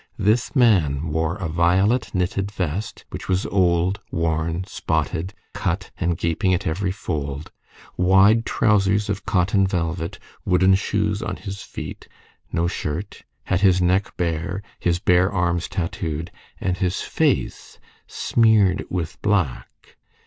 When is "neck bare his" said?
13.79-14.97